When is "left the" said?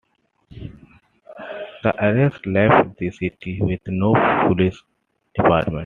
2.47-3.11